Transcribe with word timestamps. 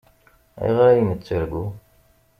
Ayɣer 0.63 0.87
ay 0.91 1.01
nettargu? 1.03 1.65